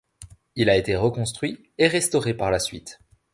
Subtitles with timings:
[0.55, 3.01] Il a été reconstruit et restauré par la suite.